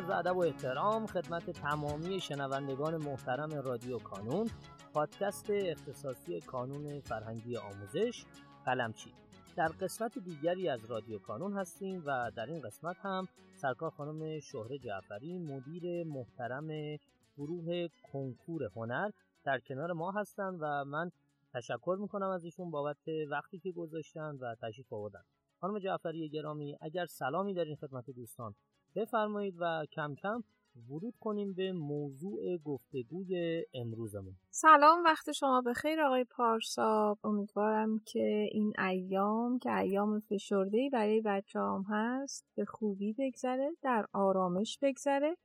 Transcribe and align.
عرض 0.00 0.10
ادب 0.10 0.36
و 0.36 0.40
احترام 0.40 1.06
خدمت 1.06 1.50
تمامی 1.50 2.20
شنوندگان 2.20 2.96
محترم 2.96 3.50
رادیو 3.50 3.98
کانون 3.98 4.50
پادکست 4.92 5.50
اختصاصی 5.50 6.40
کانون 6.40 7.00
فرهنگی 7.00 7.56
آموزش 7.56 8.24
قلمچی. 8.64 9.14
در 9.56 9.68
قسمت 9.68 10.18
دیگری 10.18 10.68
از 10.68 10.84
رادیو 10.84 11.18
کانون 11.18 11.52
هستیم 11.52 12.02
و 12.06 12.30
در 12.36 12.46
این 12.46 12.60
قسمت 12.60 12.96
هم 13.02 13.28
سرکار 13.54 13.90
خانم 13.90 14.40
شهره 14.40 14.78
جعفری 14.78 15.38
مدیر 15.38 16.04
محترم 16.04 16.96
گروه 17.36 17.88
کنکور 18.12 18.62
هنر 18.76 19.10
در 19.44 19.60
کنار 19.60 19.92
ما 19.92 20.10
هستند 20.10 20.58
و 20.60 20.84
من 20.84 21.10
تشکر 21.54 21.96
می‌کنم 22.00 22.28
از 22.28 22.44
ایشون 22.44 22.70
بابت 22.70 23.08
وقتی 23.30 23.58
که 23.58 23.72
گذاشتن 23.72 24.36
و 24.40 24.54
تشریف 24.62 24.92
آوردن. 24.92 25.22
خانم 25.60 25.78
جعفری 25.78 26.28
گرامی 26.28 26.76
اگر 26.80 27.06
سلامی 27.06 27.54
دارین 27.54 27.76
خدمت 27.76 28.10
دوستان 28.10 28.54
بفرمایید 28.94 29.54
و 29.58 29.86
کم 29.92 30.14
کم 30.14 30.42
ورود 30.90 31.14
کنیم 31.20 31.52
به 31.52 31.72
موضوع 31.72 32.56
گفتگوی 32.56 33.64
امروزمون. 33.74 34.34
سلام 34.50 35.04
وقت 35.04 35.32
شما 35.32 35.60
بخیر 35.60 36.00
آقای 36.00 36.24
پارسا. 36.24 37.18
امیدوارم 37.24 37.98
که 37.98 38.48
این 38.52 38.72
ایام 38.80 39.58
که 39.58 39.76
ایام 39.76 40.20
فشردهی 40.20 40.90
برای 40.90 41.20
بچه 41.20 41.58
هم 41.58 41.84
هست 41.88 42.46
به 42.56 42.64
خوبی 42.64 43.12
بگذره 43.18 43.70
در 43.82 44.06
آرامش 44.12 44.78
بگذره 44.82 45.36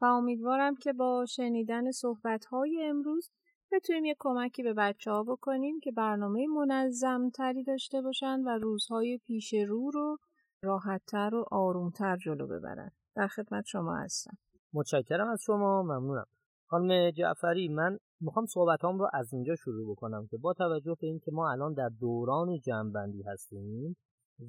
و 0.00 0.04
امیدوارم 0.04 0.76
که 0.76 0.92
با 0.92 1.26
شنیدن 1.26 1.90
صحبت 1.90 2.44
های 2.44 2.82
امروز 2.82 3.30
بتونیم 3.72 4.04
یه 4.04 4.16
کمکی 4.18 4.62
به 4.62 4.74
بچه 4.74 5.10
ها 5.10 5.22
بکنیم 5.22 5.80
که 5.80 5.92
برنامه 5.92 6.46
منظم 6.46 7.30
تری 7.30 7.64
داشته 7.64 8.02
باشن 8.02 8.40
و 8.40 8.48
روزهای 8.48 9.18
پیش 9.18 9.54
رو 9.54 9.90
رو 9.90 10.18
راحتتر 10.64 11.34
و 11.34 11.44
آرومتر 11.50 12.16
جلو 12.16 12.46
ببرن. 12.46 12.90
در 13.16 13.26
خدمت 13.26 13.64
شما 13.64 13.96
هستم. 13.96 14.36
متشکرم 14.72 15.28
از 15.28 15.42
شما 15.42 15.82
ممنونم. 15.82 16.26
خانم 16.66 17.10
جعفری 17.10 17.68
من 17.68 17.98
می‌خوام 18.20 18.46
صحبتام 18.46 18.98
رو 18.98 19.08
از 19.12 19.32
اینجا 19.32 19.54
شروع 19.54 19.92
بکنم 19.92 20.26
که 20.30 20.36
با 20.36 20.52
توجه 20.52 20.96
به 21.00 21.06
اینکه 21.06 21.30
ما 21.32 21.50
الان 21.50 21.72
در 21.72 21.88
دوران 22.00 22.58
جنبندی 22.60 23.22
هستیم 23.22 23.96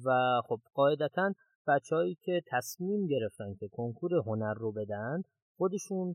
و 0.04 0.10
خب 0.48 0.60
قاعدتا 0.74 1.32
بچههایی 1.66 2.18
که 2.22 2.42
تصمیم 2.46 3.06
گرفتن 3.06 3.54
که 3.54 3.68
کنکور 3.68 4.14
هنر 4.14 4.54
رو 4.54 4.72
بدن 4.72 5.22
خودشون 5.56 6.14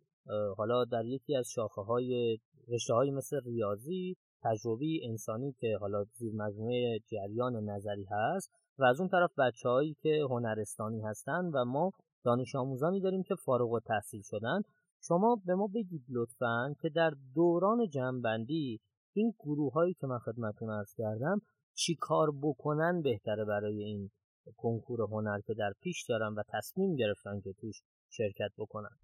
حالا 0.57 0.85
در 0.85 1.05
یکی 1.05 1.35
از 1.35 1.47
شاخه 1.49 1.81
های 1.81 2.39
رشته 2.67 2.93
های 2.93 3.11
مثل 3.11 3.39
ریاضی 3.45 4.17
تجربی 4.43 5.07
انسانی 5.07 5.51
که 5.51 5.77
حالا 5.79 6.03
زیر 6.03 6.33
مجموعه 6.33 6.99
جریان 7.07 7.69
نظری 7.69 8.05
هست 8.11 8.51
و 8.79 8.83
از 8.83 8.99
اون 8.99 9.09
طرف 9.09 9.39
بچههایی 9.39 9.95
که 10.01 10.25
هنرستانی 10.29 11.01
هستن 11.01 11.45
و 11.53 11.65
ما 11.65 11.91
دانش 12.23 12.55
آموزانی 12.55 13.01
داریم 13.01 13.23
که 13.23 13.35
فارغ 13.35 13.71
و 13.71 13.79
تحصیل 13.79 14.21
شدن 14.23 14.61
شما 15.07 15.41
به 15.45 15.55
ما 15.55 15.67
بگید 15.67 16.05
لطفا 16.09 16.75
که 16.81 16.89
در 16.89 17.11
دوران 17.35 17.89
جنبندی 17.89 18.79
این 19.13 19.33
گروه 19.39 19.73
هایی 19.73 19.93
که 19.93 20.07
من 20.07 20.19
خدمتون 20.19 20.69
ارز 20.69 20.93
کردم 20.97 21.41
چی 21.73 21.95
کار 21.95 22.31
بکنن 22.41 23.01
بهتره 23.01 23.45
برای 23.45 23.83
این 23.83 24.11
کنکور 24.57 25.01
هنر 25.01 25.39
که 25.47 25.53
در 25.53 25.73
پیش 25.81 26.05
دارن 26.09 26.33
و 26.33 26.43
تصمیم 26.49 26.95
گرفتن 26.95 27.41
که 27.41 27.53
توش 27.53 27.81
شرکت 28.09 28.51
بکنن؟ 28.57 28.97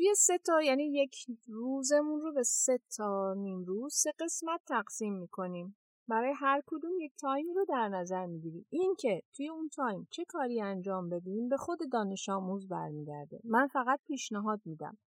توی 0.00 0.14
سه 0.14 0.38
تا 0.38 0.62
یعنی 0.62 0.84
یک 0.84 1.16
روزمون 1.46 2.20
رو 2.20 2.32
به 2.32 2.42
سه 2.42 2.78
تا 2.96 3.34
نیم 3.34 3.64
روز 3.64 3.94
سه 3.94 4.12
قسمت 4.18 4.60
تقسیم 4.66 5.14
می‌کنیم. 5.14 5.76
برای 6.08 6.32
هر 6.36 6.62
کدوم 6.66 6.90
یک 7.00 7.12
تایمی 7.16 7.54
رو 7.54 7.64
در 7.68 7.88
نظر 7.88 8.26
می‌گیریم. 8.26 8.66
این 8.70 8.94
که 8.98 9.22
توی 9.32 9.48
اون 9.48 9.68
تایم 9.68 10.08
چه 10.10 10.24
کاری 10.24 10.60
انجام 10.60 11.08
بدیم 11.08 11.48
به 11.48 11.56
خود 11.56 11.78
دانش 11.92 12.28
آموز 12.28 12.68
برمیگرده. 12.68 13.40
من 13.44 13.66
فقط 13.66 14.00
پیشنهاد 14.06 14.60
میدم. 14.64 14.98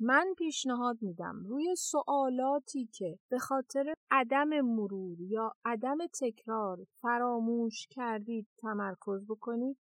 من 0.00 0.34
پیشنهاد 0.38 0.98
میدم 1.00 1.44
روی 1.46 1.74
سوالاتی 1.76 2.88
که 2.92 3.18
به 3.28 3.38
خاطر 3.38 3.94
عدم 4.10 4.60
مرور 4.60 5.20
یا 5.20 5.52
عدم 5.64 5.98
تکرار 6.20 6.86
فراموش 7.02 7.86
کردید 7.90 8.46
تمرکز 8.58 9.26
بکنید 9.28 9.76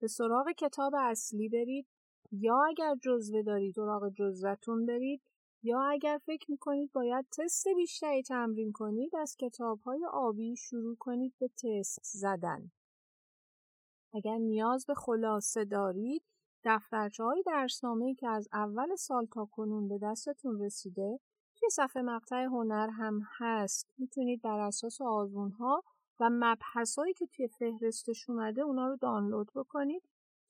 به 0.00 0.06
سراغ 0.06 0.50
کتاب 0.50 0.94
اصلی 0.98 1.48
برید. 1.48 1.86
یا 2.32 2.64
اگر 2.68 2.94
جزوه 3.02 3.42
دارید 3.42 3.74
سراغ 3.74 4.08
جزوتون 4.08 4.86
برید 4.86 5.22
یا 5.62 5.82
اگر 5.82 6.20
فکر 6.26 6.50
می‌کنید 6.50 6.92
باید 6.92 7.26
تست 7.38 7.68
بیشتری 7.76 8.22
تمرین 8.22 8.72
کنید 8.72 9.16
از 9.16 9.36
کتاب 9.36 9.80
های 9.80 10.06
آبی 10.12 10.56
شروع 10.56 10.96
کنید 10.96 11.34
به 11.40 11.48
تست 11.48 12.00
زدن. 12.02 12.70
اگر 14.14 14.38
نیاز 14.38 14.86
به 14.86 14.94
خلاصه 14.94 15.64
دارید 15.64 16.22
دفترچه 16.64 17.24
های 17.24 17.42
درسنامه 17.46 18.14
که 18.14 18.28
از 18.28 18.48
اول 18.52 18.94
سال 18.96 19.26
تا 19.26 19.44
کنون 19.52 19.88
به 19.88 19.98
دستتون 20.02 20.62
رسیده 20.62 21.20
توی 21.56 21.68
صفحه 21.70 22.02
مقطع 22.02 22.42
هنر 22.44 22.88
هم 22.90 23.20
هست 23.38 23.86
می‌تونید 23.98 24.42
بر 24.42 24.58
اساس 24.58 25.00
آزمون 25.00 25.50
ها 25.50 25.82
و 26.20 26.30
مبحث 26.32 26.98
هایی 26.98 27.14
که 27.14 27.26
توی 27.26 27.48
فهرستش 27.48 28.30
اومده 28.30 28.62
اونا 28.62 28.88
رو 28.88 28.96
دانلود 28.96 29.50
بکنید 29.54 30.02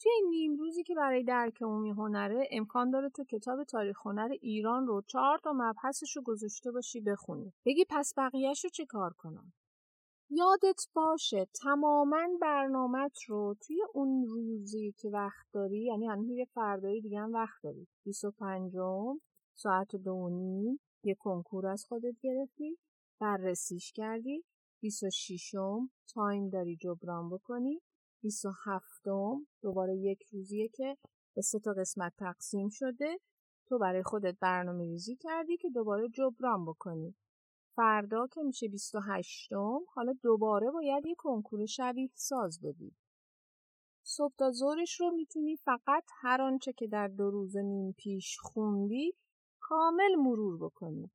توی 0.02 0.12
این 0.12 0.28
نیم 0.30 0.56
روزی 0.56 0.82
که 0.82 0.94
برای 0.94 1.24
درک 1.24 1.62
عمومی 1.62 1.90
هنره 1.90 2.48
امکان 2.50 2.90
داره 2.90 3.08
تو 3.10 3.24
کتاب 3.24 3.64
تاریخ 3.64 4.06
هنر 4.06 4.28
ایران 4.40 4.86
رو 4.86 5.02
چهار 5.06 5.38
تا 5.38 5.52
مبحثش 5.52 6.16
رو 6.16 6.22
گذاشته 6.22 6.70
باشی 6.70 7.00
بخونی. 7.00 7.52
بگی 7.64 7.84
پس 7.88 8.12
بقیهش 8.16 8.64
رو 8.64 8.70
چه 8.70 8.86
کار 8.86 9.12
کنم؟ 9.12 9.52
یادت 10.30 10.86
باشه 10.94 11.46
تماما 11.62 12.28
برنامت 12.40 13.22
رو 13.28 13.56
توی 13.66 13.82
اون 13.94 14.26
روزی 14.26 14.94
که 14.98 15.08
وقت 15.10 15.46
داری 15.52 15.84
یعنی 15.84 16.06
هنوز 16.06 16.30
یه 16.30 16.44
فردایی 16.44 17.00
دیگه 17.00 17.20
هم 17.20 17.32
وقت 17.32 17.62
داری. 17.62 17.88
25 18.04 18.72
ساعت 19.54 19.96
دو 19.96 20.28
نیم 20.28 20.80
یه 21.04 21.14
کنکور 21.14 21.66
از 21.66 21.84
خودت 21.84 22.14
گرفتی 22.20 22.78
بررسیش 23.20 23.92
کردی. 23.92 24.44
26 24.82 25.54
تایم 26.14 26.48
داری 26.50 26.76
جبران 26.76 27.30
بکنی. 27.30 27.80
27 28.22 29.04
دوباره 29.62 29.96
یک 29.96 30.22
روزیه 30.32 30.68
که 30.68 30.96
به 31.36 31.42
سه 31.42 31.58
تا 31.58 31.72
قسمت 31.72 32.12
تقسیم 32.18 32.68
شده. 32.68 33.18
تو 33.68 33.78
برای 33.78 34.02
خودت 34.02 34.38
برنامه 34.40 34.84
ریزی 34.84 35.16
کردی 35.16 35.56
که 35.56 35.68
دوباره 35.74 36.08
جبران 36.08 36.66
بکنی. 36.66 37.14
فردا 37.76 38.26
که 38.26 38.42
میشه 38.42 38.68
28 38.68 39.52
حالا 39.94 40.12
دوباره 40.22 40.70
باید 40.70 41.06
یه 41.06 41.14
کنکور 41.18 41.66
شبیه 41.66 42.10
ساز 42.14 42.60
بدی. 42.62 42.96
صبح 44.02 44.34
تا 44.38 44.50
ظهرش 44.50 45.00
رو 45.00 45.10
می‌تونی 45.10 45.56
فقط 45.56 46.04
هر 46.20 46.42
آنچه 46.42 46.72
که 46.72 46.86
در 46.86 47.08
دو 47.08 47.30
روز 47.30 47.56
نیم 47.56 47.92
پیش 47.98 48.36
خوندی 48.40 49.12
کامل 49.60 50.14
مرور 50.16 50.58
بکنی. 50.58 51.10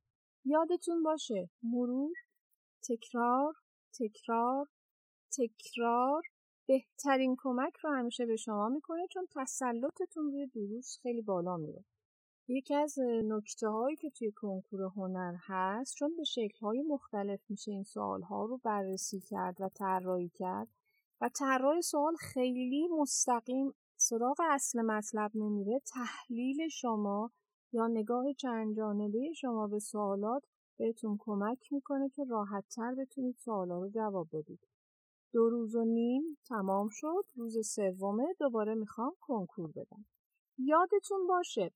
یادتون 0.46 1.04
باشه 1.04 1.50
مرور 1.64 2.14
تکرار 2.90 3.54
تکرار 4.00 4.68
تکرار 5.38 6.24
بهترین 6.68 7.36
کمک 7.40 7.78
رو 7.84 7.90
همیشه 7.90 8.26
به 8.26 8.36
شما 8.36 8.70
می‌کنه 8.70 9.08
چون 9.08 9.28
تسلطتون 9.36 10.32
روی 10.32 10.48
دروس 10.48 10.98
خیلی 11.02 11.22
بالا 11.22 11.58
میره. 11.58 11.86
یکی 12.48 12.76
از 12.76 13.00
نکته 13.24 13.68
هایی 13.70 13.96
که 13.96 14.10
توی 14.10 14.32
کنکور 14.32 14.82
هنر 14.82 15.36
هست 15.48 15.96
چون 15.96 16.16
به 16.18 16.24
شکل 16.24 16.60
های 16.60 16.82
مختلف 16.82 17.40
میشه 17.50 17.72
این 17.72 17.84
سوال 17.84 18.22
ها 18.22 18.46
رو 18.46 18.58
بررسی 18.58 19.20
کرد 19.20 19.62
و 19.62 19.70
طراحی 19.70 20.30
کرد 20.30 20.68
و 21.22 21.30
طراح 21.30 21.82
سوال 21.82 22.16
خیلی 22.16 22.88
مستقیم 22.88 23.74
سراغ 23.98 24.42
اصل 24.50 24.82
مطلب 24.82 25.32
نمیره 25.36 25.80
تحلیل 25.80 26.68
شما 26.68 27.32
یا 27.74 27.88
نگاه 27.88 28.34
چند 28.34 28.76
جانبه 28.76 29.34
شما 29.34 29.68
به 29.68 29.80
سوالات 29.80 30.44
بهتون 30.78 31.18
کمک 31.20 31.74
می‌کنه 31.74 32.10
که 32.10 32.24
راحت 32.24 32.66
تر 32.76 32.96
بتونید 32.96 33.36
سوالا 33.38 33.80
رو 33.80 33.90
جواب 33.90 34.28
بدید. 34.34 34.68
دو 35.32 35.50
روز 35.50 35.76
و 35.76 35.84
نیم 35.84 36.38
تمام 36.46 36.90
شد. 36.92 37.26
روز 37.36 37.68
سومه 37.68 38.36
دوباره 38.40 38.76
می‌خوام 38.76 39.14
کنکور 39.22 39.72
بدم. 39.72 40.06
یادتون 40.58 41.28
باشه 41.28 41.72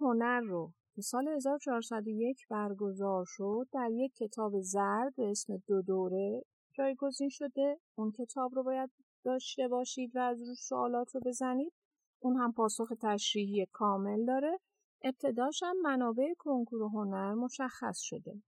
هنر 0.00 0.40
رو 0.40 0.72
که 0.94 1.02
سال 1.02 1.28
1401 1.28 2.46
برگزار 2.50 3.24
شد. 3.28 3.66
در 3.72 3.90
یک 3.90 4.14
کتاب 4.14 4.60
زرد 4.60 5.14
به 5.16 5.30
اسم 5.30 5.62
دو 5.66 5.82
دوره 5.82 6.42
جایگزین 6.72 7.28
شده. 7.28 7.80
اون 7.94 8.10
کتاب 8.10 8.54
رو 8.54 8.62
باید 8.62 8.90
داشته 9.24 9.68
باشید 9.68 10.16
و 10.16 10.18
از 10.18 10.48
روش 10.48 10.58
سوالات 10.58 11.14
رو 11.14 11.20
بزنید. 11.24 11.72
اون 12.20 12.36
هم 12.36 12.52
پاسخ 12.52 12.92
تشریحی 13.02 13.66
کامل 13.72 14.24
داره. 14.24 14.58
ابتداش 15.04 15.62
هم 15.62 15.76
منابع 15.82 16.34
کنکور 16.38 16.82
هنر 16.82 17.34
مشخص 17.34 18.00
شده. 18.00 18.42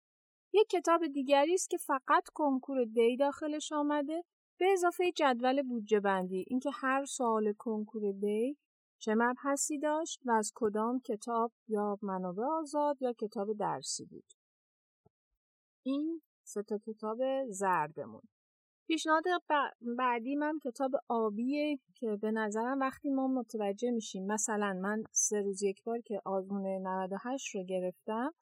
یک 0.55 0.69
کتاب 0.69 1.07
دیگری 1.07 1.55
است 1.55 1.71
که 1.71 1.77
فقط 1.77 2.25
کنکور 2.35 2.85
دی 2.85 3.17
داخلش 3.17 3.73
آمده. 3.73 4.25
به 4.59 4.67
اضافه 4.73 5.13
جدول 5.13 5.63
بودجه 5.63 6.01
بندی 6.01 6.45
اینکه 6.49 6.71
هر 6.75 7.05
سوال 7.05 7.53
کنکور 7.59 8.13
دی 8.13 8.57
چه 8.99 9.15
مبحثی 9.15 9.79
داشت 9.79 10.21
و 10.25 10.31
از 10.31 10.53
کدام 10.55 11.01
کتاب 11.01 11.53
یا 11.69 11.99
منابع 12.03 12.45
آزاد 12.45 13.03
یا 13.03 13.13
کتاب 13.13 13.53
درسی 13.59 14.05
بود. 14.05 14.25
این 15.83 16.23
سه 16.47 16.63
تا 16.63 16.79
کتاب 16.79 17.19
زردمون. 17.49 18.23
پیشنهاد 18.87 19.25
بعدی 19.99 20.37
من 20.37 20.59
کتاب 20.65 20.91
آبیه 21.09 21.79
که 21.95 22.17
به 22.23 22.31
نظرم 22.31 22.81
وقتی 22.81 23.11
ما 23.11 23.29
متوجه 23.29 23.91
میشیم 23.91 24.27
مثلا 24.27 24.73
من 24.83 25.05
سه 25.13 25.41
روز 25.41 25.63
یک 25.63 25.85
بار 25.85 26.01
که 26.01 26.21
آزمون 26.25 26.67
98 26.67 27.55
رو 27.55 27.65
گرفتم 27.65 28.33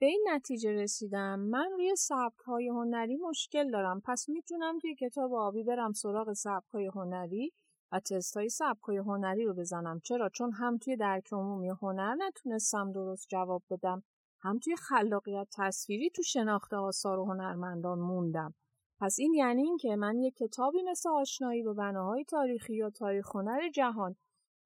به 0.00 0.06
این 0.06 0.24
نتیجه 0.28 0.72
رسیدم 0.72 1.40
من 1.40 1.70
روی 1.70 1.96
سبک 1.96 2.38
های 2.46 2.68
هنری 2.68 3.16
مشکل 3.16 3.70
دارم. 3.70 4.00
پس 4.04 4.28
می‌تونم 4.28 4.78
توی 4.78 4.94
کتاب 4.94 5.34
آبی 5.34 5.62
برم 5.62 5.92
سراغ 5.92 6.32
سبک 6.32 6.68
های 6.68 6.86
هنری 6.86 7.52
و 7.92 8.00
تست 8.00 8.36
های 8.36 8.48
سبک 8.48 8.82
های 8.82 8.96
هنری 8.96 9.44
رو 9.44 9.54
بزنم. 9.54 10.00
چرا؟ 10.04 10.28
چون 10.28 10.52
هم 10.52 10.78
توی 10.78 10.96
درک 10.96 11.32
عمومی 11.32 11.68
هنر 11.68 12.14
نتونستم 12.14 12.92
درست 12.92 13.26
جواب 13.28 13.62
بدم 13.70 14.02
هم 14.40 14.58
توی 14.58 14.76
خلاقیت 14.76 15.48
تصویری 15.56 16.10
تو 16.10 16.22
شناخت 16.22 16.74
آثار 16.74 17.18
و 17.18 17.24
هنرمندان 17.24 17.98
موندم. 17.98 18.54
پس 19.00 19.16
این 19.18 19.34
یعنی 19.34 19.62
اینکه 19.62 19.96
من 19.96 20.18
یک 20.18 20.34
کتابی 20.36 20.82
مثل 20.82 21.08
آشنایی 21.08 21.62
به 21.62 21.74
بناهای 21.74 22.24
تاریخی 22.24 22.74
یا 22.74 22.90
تاریخ 22.90 23.36
هنر 23.36 23.68
جهان 23.70 24.16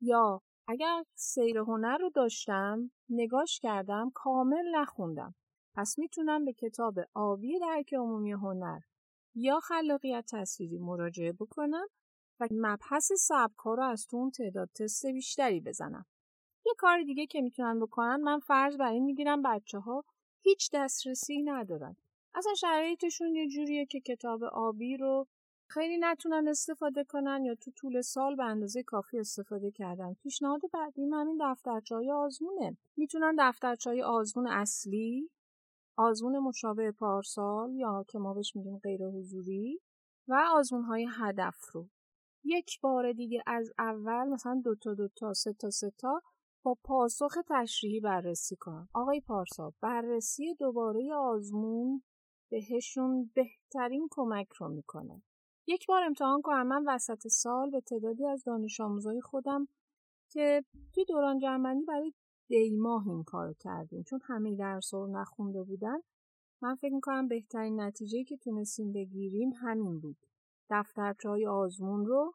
یا 0.00 0.42
اگر 0.68 1.04
سیر 1.14 1.58
هنر 1.58 1.98
رو 1.98 2.10
داشتم 2.10 2.90
نگاش 3.08 3.60
کردم 3.60 4.10
کامل 4.14 4.64
نخوندم. 4.74 5.34
پس 5.74 5.98
می‌تونم 5.98 6.44
به 6.44 6.52
کتاب 6.52 6.94
آبی 7.14 7.58
درک 7.58 7.94
عمومی 7.94 8.32
هنر 8.32 8.80
یا 9.34 9.60
خلاقیت 9.60 10.24
تصویری 10.32 10.78
مراجعه 10.78 11.32
بکنم 11.32 11.86
و 12.40 12.48
مبحث 12.50 13.12
سبک 13.18 13.58
ها 13.58 13.74
رو 13.74 13.82
از 13.82 14.06
تو 14.06 14.16
اون 14.16 14.30
تعداد 14.30 14.70
تست 14.74 15.06
بیشتری 15.06 15.60
بزنم. 15.60 16.06
یه 16.66 16.72
کار 16.78 17.02
دیگه 17.02 17.26
که 17.26 17.40
می‌تونن 17.40 17.80
بکنن 17.80 18.20
من 18.20 18.38
فرض 18.38 18.76
بر 18.76 18.92
این 18.92 19.04
می‌گیرم 19.04 19.42
بچه 19.42 19.78
ها 19.78 20.04
هیچ 20.40 20.70
دسترسی 20.72 21.42
ندارن. 21.42 21.96
اصلا 22.34 22.54
شرایطشون 22.54 23.34
یه 23.34 23.48
جوریه 23.48 23.86
که 23.86 24.00
کتاب 24.00 24.44
آبی 24.44 24.96
رو 24.96 25.26
خیلی 25.68 25.98
نتونن 26.00 26.48
استفاده 26.48 27.04
کنن 27.04 27.44
یا 27.44 27.54
تو 27.54 27.70
طول 27.70 28.00
سال 28.00 28.36
به 28.36 28.44
اندازه 28.44 28.82
کافی 28.82 29.18
استفاده 29.18 29.70
کردن. 29.70 30.14
پیشنهاد 30.14 30.60
بعدی 30.72 31.02
همین 31.12 31.38
دفترچه 31.40 31.94
آزمونه. 32.14 32.76
می‌تونن 32.96 33.36
دفترچه 33.38 34.04
آزمون 34.04 34.46
اصلی 34.46 35.30
آزمون 35.96 36.38
مشابه 36.38 36.92
پارسال 36.92 37.74
یا 37.74 38.04
که 38.08 38.18
ما 38.18 38.34
بهش 38.34 38.56
میگیم 38.56 38.78
غیر 38.78 39.06
حضوری 39.06 39.80
و 40.28 40.42
آزمون 40.52 40.82
های 40.82 41.08
هدف 41.18 41.56
رو. 41.72 41.88
یک 42.44 42.80
بار 42.80 43.12
دیگه 43.12 43.42
از 43.46 43.72
اول 43.78 44.28
مثلا 44.28 44.60
دو 44.64 44.74
تا 44.74 44.94
دو 44.94 45.08
تا 45.08 45.32
سه 45.32 45.52
تا 45.52 45.70
سه 45.70 45.90
تا 45.98 46.22
با 46.64 46.76
پاسخ 46.84 47.34
تشریحی 47.48 48.00
بررسی 48.00 48.56
کنم. 48.56 48.88
آقای 48.94 49.20
پارسا 49.20 49.72
بررسی 49.80 50.54
دوباره 50.54 51.14
آزمون 51.14 52.02
بهشون 52.52 53.30
بهترین 53.34 54.08
کمک 54.10 54.48
رو 54.52 54.68
می‌کنه. 54.68 55.22
یک 55.66 55.86
بار 55.86 56.02
امتحان 56.02 56.42
کنم 56.42 56.66
من 56.66 56.84
وسط 56.86 57.28
سال 57.28 57.70
به 57.70 57.80
تعدادی 57.80 58.26
از 58.26 58.44
دانش 58.44 58.80
آموزای 58.80 59.20
خودم 59.20 59.68
که 60.30 60.64
توی 60.94 61.04
دوران 61.04 61.38
جنبندی 61.38 61.84
برای 61.84 62.12
دیماه 62.48 63.08
این 63.08 63.24
کار 63.24 63.54
کردیم. 63.60 64.02
چون 64.02 64.20
همه 64.24 64.56
درس 64.56 64.94
رو 64.94 65.06
نخونده 65.06 65.62
بودن 65.62 65.98
من 66.62 66.74
فکر 66.74 66.94
می‌کنم 66.94 67.28
بهترین 67.28 67.80
نتیجه 67.80 68.24
که 68.24 68.36
تونستیم 68.36 68.92
بگیریم 68.92 69.52
همین 69.52 70.00
بود. 70.00 70.16
دفترچه 70.70 71.48
آزمون 71.48 72.06
رو 72.06 72.34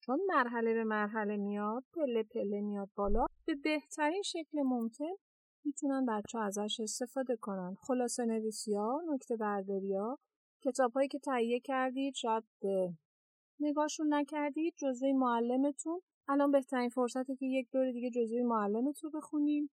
چون 0.00 0.20
مرحله 0.28 0.74
به 0.74 0.84
مرحله 0.84 1.36
میاد 1.36 1.84
پله 1.94 2.22
پله 2.22 2.60
میاد 2.60 2.90
بالا 2.94 3.26
به 3.46 3.54
بهترین 3.54 4.22
شکل 4.22 4.62
ممکن 4.62 5.14
می‌تونن 5.64 6.06
بچه 6.06 6.38
ها 6.38 6.44
ازش 6.44 6.80
استفاده 6.80 7.36
کنن. 7.36 7.76
خلاصه 7.80 8.24
نویسی 8.24 8.74
ها 8.74 9.02
نکته 9.12 9.36
برداری 9.36 9.94
ها 9.94 10.18
کتاب 10.64 10.92
هایی 10.92 11.08
که 11.08 11.18
تهیه 11.18 11.60
کردید 11.60 12.14
شاید 12.14 12.44
نگاهشون 13.60 14.14
نکردید 14.14 14.74
جزوه 14.76 15.12
معلمتون. 15.12 16.00
الان 16.28 16.50
بهترین 16.50 16.88
فرصته 16.88 17.36
که 17.36 17.46
یک 17.46 17.70
دور 17.70 17.92
دیگه 17.92 18.10
جزوه 18.10 18.42
معلمت 18.42 19.04
رو 19.04 19.10
بخونیم 19.10 19.70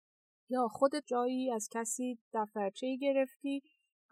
یا 0.50 0.69
خودت 0.69 1.02
جایی 1.06 1.52
از 1.52 1.69
کسی 1.70 2.19
دفترچه 2.34 2.96
گرفتی 2.96 3.62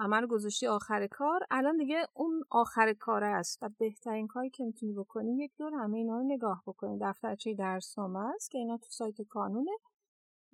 همه 0.01 0.21
رو 0.21 0.27
گذاشتی 0.27 0.67
آخر 0.67 1.07
کار. 1.07 1.41
الان 1.51 1.77
دیگه 1.77 2.07
اون 2.15 2.45
آخر 2.51 2.93
کاره 2.93 3.27
است 3.27 3.63
و 3.63 3.69
بهترین 3.79 4.27
کاری 4.27 4.51
که 4.51 4.65
می‌تونی 4.65 4.93
بکنی 4.93 5.37
یک 5.37 5.53
دور 5.59 5.75
همه 5.75 5.99
اینا 5.99 6.19
رو 6.19 6.25
نگاه 6.25 6.63
بکنی. 6.67 6.99
دفترچه 7.03 7.55
درسنامه 7.55 8.35
است 8.35 8.51
که 8.51 8.59
اینا 8.59 8.77
تو 8.77 8.87
سایت 8.91 9.23
کانونه 9.23 9.71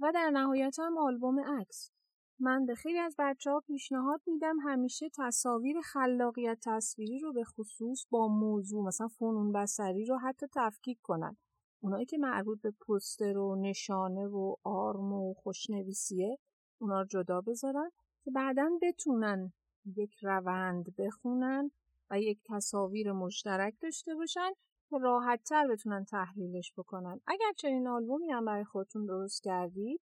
و 0.01 0.13
در 0.15 0.31
نهایت 0.31 0.77
هم 0.79 0.99
آلبوم 0.99 1.41
عکس. 1.41 1.91
من 2.39 2.67
به 2.67 2.75
خیلی 2.75 2.99
از 2.99 3.15
بچه 3.19 3.51
ها 3.51 3.61
پیشنهاد 3.61 4.21
میدم 4.27 4.57
همیشه 4.59 5.09
تصاویر 5.19 5.81
خلاقیت 5.81 6.59
تصویری 6.65 7.19
رو 7.19 7.33
به 7.33 7.45
خصوص 7.45 8.07
با 8.11 8.29
موضوع 8.29 8.87
مثلا 8.87 9.09
فنون 9.09 9.53
بسری 9.53 10.05
رو 10.05 10.19
حتی 10.19 10.47
تفکیک 10.55 10.99
کنن. 11.03 11.37
اونایی 11.81 12.07
که 12.07 12.19
مربوط 12.19 12.61
به 12.61 12.71
پوستر 12.81 13.39
و 13.39 13.57
نشانه 13.57 14.27
و 14.27 14.55
آرم 14.65 15.13
و 15.13 15.35
خوشنویسیه 15.35 16.39
اونا 16.79 17.01
رو 17.01 17.07
جدا 17.07 17.41
بذارن 17.41 17.91
که 18.25 18.31
بعدا 18.31 18.71
بتونن 18.83 19.53
یک 19.97 20.15
روند 20.23 20.97
بخونن 20.99 21.71
و 22.11 22.21
یک 22.21 22.39
تصاویر 22.45 23.13
مشترک 23.13 23.75
داشته 23.81 24.15
باشن 24.15 24.51
راحت 24.91 25.43
تر 25.43 25.67
بتونن 25.69 26.05
تحلیلش 26.05 26.73
بکنن. 26.77 27.21
اگر 27.27 27.53
چنین 27.57 27.89
آلبومی 27.89 28.31
هم 28.31 28.45
برای 28.45 28.65
خودتون 28.65 29.07
درست 29.07 29.43
کردید 29.43 30.01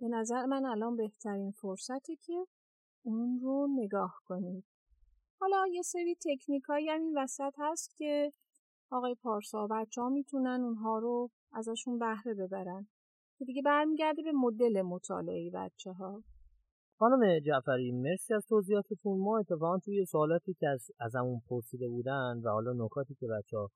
به 0.00 0.08
نظر 0.08 0.46
من 0.46 0.64
الان 0.64 0.96
بهترین 0.96 1.50
فرصتی 1.50 2.16
که 2.16 2.46
اون 3.02 3.40
رو 3.42 3.68
نگاه 3.78 4.14
کنید. 4.24 4.64
حالا 5.40 5.66
یه 5.66 5.82
سری 5.82 6.14
تکنیک 6.14 6.62
هایی 6.62 6.88
هم 6.88 7.00
این 7.00 7.18
وسط 7.18 7.52
هست 7.58 7.96
که 7.96 8.32
آقای 8.90 9.14
پارسا 9.14 9.66
بچه 9.66 10.00
ها 10.00 10.08
می‌تونن 10.08 10.60
اونها 10.60 10.98
رو 10.98 11.30
ازشون 11.52 11.98
بهره 11.98 12.34
ببرن. 12.34 12.88
که 13.38 13.44
دیگه 13.44 13.62
برمیگرده 13.62 14.22
به 14.22 14.32
مدل 14.32 14.82
مطالعه 14.82 15.50
بچه 15.54 15.92
ها 15.92 16.22
خانم 16.98 17.38
جعفری 17.38 17.92
مرسی 17.92 18.34
از 18.34 18.46
توضیحاتتون. 18.48 19.18
ما 19.18 19.38
اتفاقا 19.38 19.78
توی 19.78 20.04
سوالاتی 20.04 20.54
که 20.54 20.68
از 20.68 20.86
ازمون 21.00 21.40
پرسیده 21.48 21.88
بودن 21.88 22.40
و 22.44 22.48
حالا 22.48 22.72
نکاتی 22.84 23.14
که 23.14 23.26
بچه 23.26 23.56
ها 23.56 23.70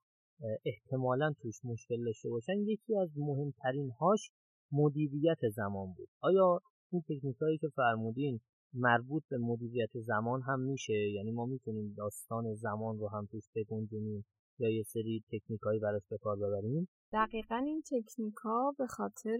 احتمالا 0.65 1.33
توش 1.41 1.65
مشکل 1.65 2.05
داشته 2.05 2.29
باشن. 2.29 2.53
یکی 2.53 2.97
از 2.97 3.09
مهمترین 3.17 3.91
هاش 3.99 4.31
مدیریت 4.71 5.49
زمان 5.55 5.93
بود. 5.97 6.09
آیا 6.21 6.59
این 6.91 7.01
تکنیک 7.01 7.37
هایی 7.41 7.57
که 7.57 7.67
فرمودین 7.75 8.39
مربوط 8.73 9.23
به 9.29 9.37
مدیریت 9.37 9.89
زمان 9.99 10.41
هم 10.41 10.59
میشه؟ 10.59 10.93
یعنی 10.93 11.31
ما 11.31 11.45
می‌تونیم 11.45 11.93
داستان 11.97 12.53
زمان 12.53 12.99
رو 12.99 13.07
هم 13.07 13.27
توش 13.31 13.43
بگنجونیم 13.55 14.25
یا 14.59 14.69
یه 14.69 14.83
سری 14.83 15.23
تکنیک 15.31 15.61
هایی 15.61 15.79
براش 15.79 16.01
به 16.09 16.17
کار 16.17 16.35
ببریم؟ 16.35 16.87
دقیقا 17.13 17.55
این 17.55 17.81
تکنیک 17.81 18.35
ها 18.43 18.75
به 18.77 18.87
خاطر 18.87 19.37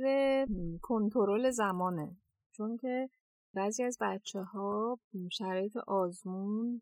کنترل 0.82 1.50
زمانه. 1.50 2.18
چون 2.52 2.78
که 2.78 3.10
بعضی 3.54 3.84
از 3.84 3.98
بچه 4.02 4.42
ها 4.42 5.00
شرایط 5.32 5.78
آزمون 5.78 6.82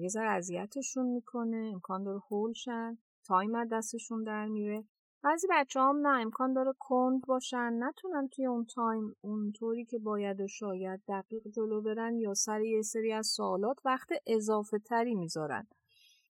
یه 0.00 0.08
ذره 0.08 0.30
اذیتشون 0.30 1.06
می‌کنه 1.06 1.70
امکان 1.74 2.04
داره 2.04 2.20
هول 2.30 2.64
شن 2.64 2.98
time 3.28 3.64
دستشون 3.64 4.22
در 4.22 4.46
میره. 4.46 4.84
بعضی 5.22 5.46
بچه 5.50 5.80
هم 5.80 6.06
نه 6.06 6.20
امکان 6.20 6.52
داره 6.52 6.72
کند 6.78 7.20
باشن. 7.26 7.72
نتونن 7.78 8.28
توی 8.28 8.46
اون 8.46 8.64
time 8.64 9.16
اونطوری 9.20 9.84
که 9.84 9.98
باید 9.98 10.40
و 10.40 10.48
شاید 10.48 11.02
دقیق 11.08 11.48
جلو 11.48 11.82
برن 11.82 12.16
یا 12.18 12.34
سر 12.34 12.60
یه 12.60 12.82
سری 12.82 13.12
از 13.12 13.26
سوالات 13.26 13.80
وقت 13.84 14.08
اضافه 14.26 14.78
تری 14.78 15.14
می‌ذارن. 15.14 15.66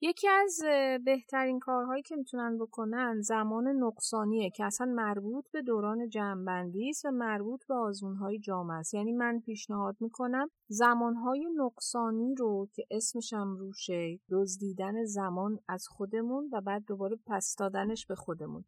یکی 0.00 0.28
از 0.28 0.60
بهترین 1.04 1.58
کارهایی 1.58 2.02
که 2.02 2.16
می‌تونن 2.16 2.58
بکنن 2.58 3.20
زمان 3.20 3.68
نقصانیه 3.68 4.50
که 4.50 4.64
اصلا 4.64 4.86
مربوط 4.86 5.44
به 5.52 5.62
دوران 5.62 6.08
جمعبندی 6.08 6.88
است 6.88 7.04
و 7.04 7.10
مربوط 7.10 7.66
به 7.66 7.74
آزمونهای 7.74 8.38
جامعه 8.38 8.76
است. 8.76 8.94
یعنی 8.94 9.12
من 9.12 9.40
پیشنهاد 9.40 9.96
می‌کنم 10.00 10.48
زمانهای 10.68 11.46
نقصانی 11.56 12.34
رو 12.34 12.68
که 12.72 12.84
اسمشم 12.90 13.56
روشه 13.56 14.18
دزدیدن 14.30 15.04
زمان 15.04 15.58
از 15.68 15.86
خودمون 15.88 16.50
و 16.52 16.60
بعد 16.60 16.84
دوباره 16.84 17.18
پس 17.26 17.56
دادنش 17.58 18.06
به 18.06 18.14
خودمون. 18.14 18.64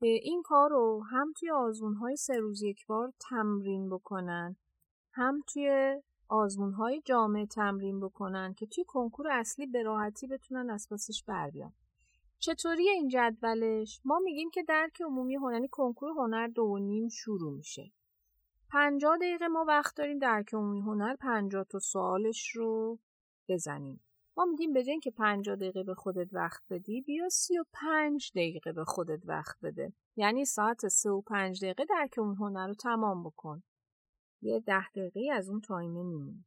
این 0.00 0.42
کار 0.42 0.70
رو 0.70 1.02
هم 1.10 1.32
توی 1.40 1.50
آزمونهای 1.50 2.16
سه 2.16 2.34
روز 2.34 2.62
یک 2.62 2.86
بار 2.86 3.12
تمرین 3.30 3.90
بکنن 3.90 4.56
هم 5.12 5.40
توی 5.46 5.96
آزمون 6.34 6.72
های 6.72 7.02
جامعه 7.04 7.46
تمرین 7.46 8.00
بکنن 8.00 8.54
که 8.54 8.66
توی 8.66 8.84
کنکور 8.84 9.28
اصلی 9.28 9.66
به 9.66 9.82
راحتی 9.82 10.26
بتونن 10.26 10.70
از 10.70 10.86
پاسش 10.90 11.24
بر 11.26 11.50
بیان. 11.50 11.72
چطوری 12.38 12.88
این 12.88 13.08
جدولش؟ 13.08 14.00
ما 14.04 14.18
میگیم 14.18 14.50
که 14.50 14.62
درک 14.62 15.02
عمومی 15.02 15.34
هنری 15.34 15.54
یعنی 15.54 15.68
کنکور 15.68 16.10
هنر 16.10 16.46
دو 16.46 16.62
و 16.62 16.78
نیم 16.78 17.08
شروع 17.08 17.52
میشه. 17.52 17.92
50 18.70 19.16
دقیقه 19.16 19.48
ما 19.48 19.64
وقت 19.68 19.96
داریم 19.96 20.18
درک 20.18 20.54
عمومی 20.54 20.80
هنر 20.80 21.16
50 21.16 21.64
تا 21.64 21.78
سوالش 21.78 22.50
رو 22.50 22.98
بزنیم. 23.48 24.00
ما 24.36 24.44
میگیم 24.44 24.72
به 24.72 24.84
که 25.02 25.10
50 25.10 25.56
دقیقه 25.56 25.82
به 25.82 25.94
خودت 25.94 26.28
وقت 26.32 26.62
بدی 26.70 27.00
بیا 27.00 27.28
35 27.28 28.30
دقیقه 28.34 28.72
به 28.72 28.84
خودت 28.84 29.20
وقت 29.24 29.56
بده. 29.62 29.92
یعنی 30.16 30.44
ساعت 30.44 30.88
3 30.88 31.10
و 31.10 31.20
5 31.20 31.64
دقیقه 31.64 31.84
درک 31.84 32.18
اون 32.18 32.36
هنر 32.36 32.66
رو 32.66 32.74
تمام 32.74 33.24
بکن. 33.24 33.62
یه 34.44 34.60
ده 34.60 34.88
دقیقه 34.88 35.32
از 35.32 35.48
اون 35.50 35.60
تایمه 35.60 36.02
میمونه 36.02 36.44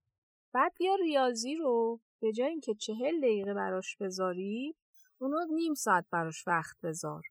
بعد 0.54 0.74
بیا 0.78 0.96
ریاضی 0.96 1.56
رو 1.56 2.00
به 2.22 2.32
جای 2.32 2.50
اینکه 2.50 2.74
چهل 2.74 3.18
دقیقه 3.22 3.54
براش 3.54 3.98
بذاری 3.98 4.76
اونو 5.20 5.38
نیم 5.54 5.74
ساعت 5.74 6.06
براش 6.12 6.48
وقت 6.48 6.78
بذار. 6.84 7.24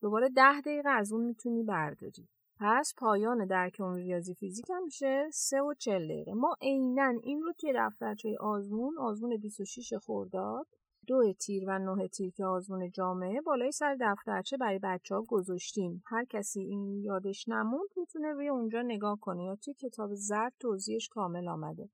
دوباره 0.00 0.28
ده 0.28 0.60
دقیقه 0.60 0.88
از 0.90 1.12
اون 1.12 1.24
می‌تونی 1.24 1.62
برداری. 1.62 2.28
پس 2.60 2.94
پایان 2.96 3.46
درک 3.46 3.80
اون 3.80 3.96
ریاضی 3.96 4.34
فیزیک 4.34 4.70
هم 4.70 4.84
میشه 4.84 5.28
سه 5.32 5.62
و 5.62 5.74
چل 5.74 6.04
دقیقه. 6.04 6.34
ما 6.34 6.56
عینا 6.60 7.14
این 7.22 7.42
رو 7.42 7.52
توی 7.52 7.72
دفترچه 7.76 8.36
آزمون 8.40 8.98
آزمون 8.98 9.36
26 9.36 9.94
خورداد 9.94 10.66
دو 11.06 11.32
تیر 11.32 11.64
و 11.66 11.78
نه 11.78 12.08
تیر 12.08 12.30
که 12.30 12.44
آزمون 12.44 12.90
جامعه 12.90 13.40
بالای 13.40 13.72
سر 13.72 13.96
دفترچه 14.00 14.56
برای 14.56 14.78
بچه 14.82 15.14
ها 15.14 15.22
گذاشتیم. 15.22 16.02
هر 16.06 16.24
کسی 16.24 16.60
این 16.60 17.02
یادش 17.02 17.48
نموند 17.48 17.88
می‌تونه 17.96 18.32
روی 18.32 18.48
اونجا 18.48 18.82
نگاه 18.82 19.18
کنه 19.20 19.44
یا 19.44 19.56
توی 19.56 19.74
کتاب 19.74 20.14
زرد 20.14 20.52
توضیحش 20.60 21.08
کامل 21.08 21.48
آمده. 21.48 21.88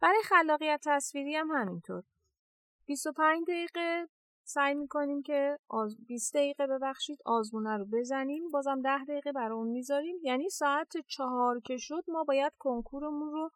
برای 0.00 0.22
خلاقیت 0.24 0.80
تصویری 0.84 1.34
هم 1.36 1.50
همینطور. 1.50 2.02
25 2.86 3.44
دقیقه 3.48 4.08
سعی 4.44 4.74
می‌کنیم 4.74 5.22
که 5.22 5.58
20 6.06 6.34
دقیقه 6.34 6.66
ببخشید 6.66 7.18
آزمونه 7.24 7.76
رو 7.76 7.84
بزنیم. 7.84 8.48
بازم 8.50 8.82
10 8.82 9.04
دقیقه 9.04 9.32
برای 9.32 9.58
اون 9.58 9.68
می‌ذاریم. 9.68 10.16
یعنی 10.22 10.48
ساعت 10.48 10.96
چهار 11.06 11.60
که 11.60 11.76
شد 11.76 12.04
ما 12.08 12.24
باید 12.24 12.52
کنکورمون 12.58 13.32
رو 13.32 13.50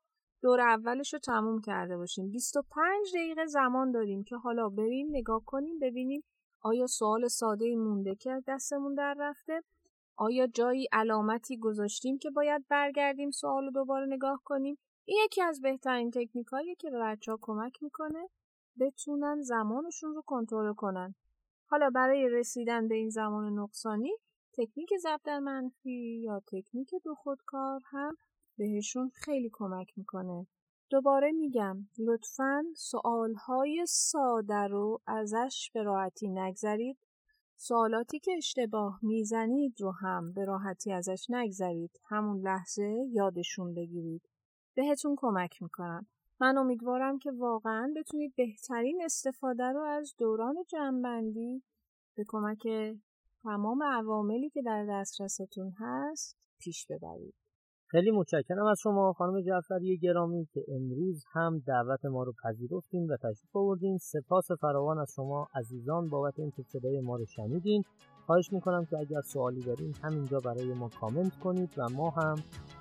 دور 0.46 0.60
اولش 0.60 1.12
رو 1.12 1.18
تموم 1.18 1.60
کرده 1.60 1.96
باشیم. 1.96 2.30
25 2.30 3.14
دقیقه 3.14 3.46
زمان 3.46 3.90
داریم 3.90 4.24
که 4.24 4.36
حالا 4.36 4.68
بریم 4.68 5.06
نگاه 5.10 5.42
کنیم 5.44 5.78
ببینیم 5.78 6.22
آیا 6.60 6.86
سوال 6.86 7.28
ساده 7.28 7.76
مونده 7.76 8.14
که 8.14 8.42
دستمون 8.46 8.94
در 8.94 9.14
رفته؟ 9.18 9.62
آیا 10.16 10.46
جایی 10.46 10.88
علامتی 10.92 11.58
گذاشتیم 11.58 12.18
که 12.18 12.30
باید 12.30 12.64
برگردیم 12.68 13.30
سوال 13.30 13.64
رو 13.64 13.70
دوباره 13.70 14.06
نگاه 14.06 14.40
کنیم؟ 14.44 14.78
این 15.04 15.18
یکی 15.24 15.42
از 15.42 15.60
بهترین 15.60 16.10
تکنیک 16.10 16.46
که 16.78 16.90
به 16.90 16.98
بچه 16.98 17.32
ها 17.32 17.38
کمک 17.42 17.82
می‌کنه 17.82 18.28
بتونن 18.80 19.42
زمانشون 19.42 20.14
رو 20.14 20.22
کنترل 20.26 20.74
کنن. 20.74 21.14
حالا 21.66 21.90
برای 21.90 22.28
رسیدن 22.28 22.88
به 22.88 22.94
این 22.94 23.10
زمان 23.10 23.58
نقصانی 23.58 24.16
تکنیک 24.52 24.90
ضبط 25.02 25.28
منفی 25.28 26.20
یا 26.22 26.40
تکنیک 26.40 26.90
دو 27.04 27.14
خودکار 27.14 27.80
هم 27.90 28.16
بهشون 28.56 29.10
خیلی 29.14 29.50
کمک 29.52 29.92
می‌کنه. 29.96 30.46
دوباره 30.90 31.32
میگم 31.32 31.88
لطفا 31.98 32.64
سوالهای 32.76 33.86
ساده 33.88 34.54
رو 34.54 35.00
ازش 35.06 35.70
به 35.74 35.82
راحتی 35.82 36.28
نگذرید. 36.28 36.98
سوالاتی 37.56 38.18
که 38.18 38.32
اشتباه 38.36 38.98
می‌زنید 39.02 39.80
رو 39.80 39.90
هم 39.90 40.32
به 40.32 40.44
راحتی 40.44 40.92
ازش 40.92 41.26
نگذرید. 41.28 42.00
همون 42.08 42.40
لحظه 42.40 43.06
یادشون 43.12 43.74
بگیرید. 43.74 44.28
بهتون 44.74 45.16
کمک 45.18 45.62
می‌کنن 45.62 46.06
من 46.40 46.58
امیدوارم 46.58 47.18
که 47.18 47.30
واقعا 47.30 47.92
بتونید 47.96 48.34
بهترین 48.36 49.02
استفاده 49.04 49.64
رو 49.64 49.80
از 49.80 50.14
دوران 50.18 50.56
جنبندی 50.68 51.62
به 52.16 52.24
کمک 52.28 52.68
تمام 53.42 53.82
عواملی 53.82 54.50
که 54.50 54.62
در 54.62 54.86
دسترستون 54.90 55.74
هست 55.78 56.36
پیش 56.58 56.86
ببرید. 56.86 57.34
خیلی 57.88 58.10
متشکرم 58.10 58.66
از 58.66 58.78
شما 58.82 59.12
خانم 59.12 59.40
جعفری 59.40 59.98
گرامی 59.98 60.48
که 60.54 60.64
امروز 60.68 61.24
هم 61.32 61.62
دعوت 61.66 62.04
ما 62.04 62.22
رو 62.22 62.32
پذیرفتین 62.44 63.06
و 63.06 63.16
تشریف 63.16 63.56
آوردین. 63.56 63.98
سپاس 63.98 64.50
فراوان 64.60 64.98
از 64.98 65.12
شما 65.16 65.48
عزیزان. 65.54 66.08
بابت 66.08 66.38
اینکه 66.38 66.62
صدای 66.62 67.00
ما 67.00 67.16
رو 67.16 67.24
شنیدین. 67.26 67.82
خواهش 68.26 68.52
می‌کنم 68.52 68.86
که 68.90 68.98
اگر 68.98 69.20
سوالی 69.20 69.62
دارین 69.62 69.94
همینجا 70.02 70.40
برای 70.40 70.74
ما 70.74 70.88
کامنت 71.00 71.38
کنید 71.38 71.74
و 71.78 71.88
ما 71.88 72.10
هم 72.10 72.34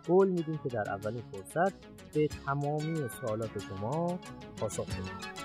قول 0.08 0.30
میدیم 0.30 0.60
که 0.64 0.70
در 0.70 0.90
اولین 0.90 1.22
فرصت 1.22 1.74
به 2.14 2.28
تمامی 2.28 3.08
سوالات 3.22 3.60
شما 3.60 4.20
پاسخ 4.58 4.86
بدیم. 4.86 5.45